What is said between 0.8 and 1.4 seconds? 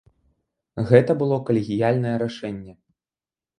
Гэта было